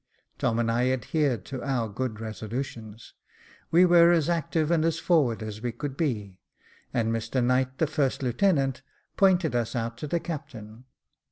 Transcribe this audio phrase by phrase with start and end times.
[0.39, 3.13] Tom and I adhered to our good resolutions.
[3.69, 6.39] We were as active and as forward as we could be;
[6.91, 8.81] and Mr Knight, the first lieutenant,
[9.15, 10.85] pointed us out to the captain.